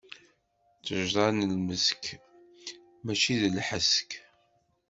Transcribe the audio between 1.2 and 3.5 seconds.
n lmesk, mačči d